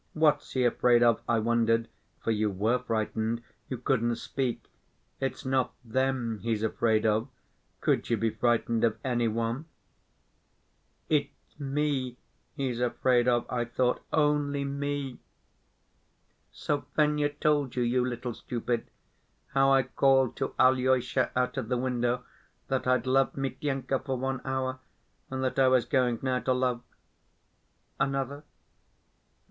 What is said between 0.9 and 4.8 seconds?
of? I wondered. For you were frightened; you couldn't speak.